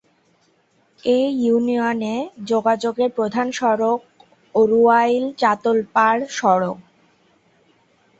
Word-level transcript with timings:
এ 1.03 1.19
ইউনিয়নে 1.41 2.15
যোগাযোগের 2.45 3.09
প্রধান 3.11 3.47
সড়ক 3.51 3.99
অরুয়াইল-চাতলপাড় 4.55 6.21
সড়ক। 6.37 6.77